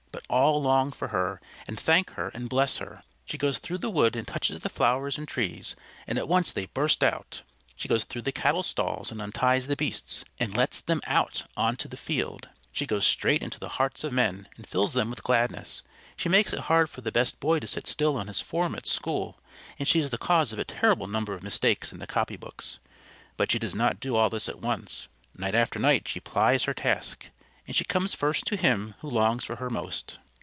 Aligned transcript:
But 0.13 0.25
all 0.35 0.61
long 0.61 0.93
for 0.93 1.09
her, 1.09 1.41
and 1.67 1.77
thank 1.79 2.11
her 2.11 2.29
and 2.29 2.47
bless 2.49 2.77
her. 2.77 3.03
She 3.25 3.37
goes 3.37 3.57
through 3.57 3.79
the 3.79 3.89
wood 3.89 4.15
and 4.15 4.25
touches 4.25 4.61
the 4.61 4.69
flowers 4.69 5.17
and 5.17 5.27
trees, 5.27 5.75
and 6.07 6.17
at 6.17 6.27
once 6.27 6.53
they 6.53 6.67
burst 6.67 7.03
out. 7.03 7.41
She 7.75 7.89
goes 7.89 8.05
through 8.05 8.21
the 8.21 8.31
cattle 8.31 8.63
stalls 8.63 9.11
and 9.11 9.21
unties 9.21 9.67
the 9.67 9.75
beasts, 9.75 10.23
and 10.39 10.55
lets 10.55 10.79
them 10.79 11.01
out 11.05 11.43
on 11.57 11.75
to 11.77 11.87
the 11.89 11.97
field. 11.97 12.47
She 12.71 12.85
goes 12.85 13.05
straight 13.05 13.41
into 13.43 13.59
the 13.59 13.67
hearts 13.77 14.05
of 14.05 14.13
men 14.13 14.47
and 14.55 14.65
fills 14.67 14.93
them 14.93 15.09
with 15.09 15.23
gladness. 15.23 15.81
She 16.15 16.29
makes 16.29 16.53
it 16.53 16.59
hard 16.61 16.89
for 16.89 17.01
the 17.01 17.11
best 17.11 17.41
boy 17.41 17.59
to 17.59 17.67
sit 17.67 17.85
still 17.85 18.15
on 18.15 18.27
his 18.27 18.39
form 18.41 18.73
at 18.75 18.87
school, 18.87 19.37
and 19.77 19.85
she 19.87 19.99
is 19.99 20.11
the 20.11 20.17
cause 20.17 20.53
of 20.53 20.59
a 20.59 20.63
terrible 20.65 21.07
number 21.07 21.33
of 21.33 21.43
mistakes 21.43 21.91
in 21.91 21.99
the 21.99 22.07
copy 22.07 22.37
books. 22.37 22.79
But 23.35 23.51
she 23.51 23.59
does 23.59 23.75
not 23.75 23.99
do 23.99 24.15
all 24.15 24.29
this 24.29 24.47
at 24.47 24.61
once. 24.61 25.09
Night 25.37 25.55
after 25.55 25.77
night 25.79 26.07
she 26.07 26.21
plies 26.21 26.63
her 26.65 26.73
task, 26.73 27.31
and 27.67 27.75
she 27.75 27.85
comes 27.85 28.13
first 28.15 28.45
to 28.45 28.57
him 28.57 28.95
who 28.99 29.09
longs 29.09 29.45
for 29.45 29.57
her 29.57 29.69
most. 29.69 30.17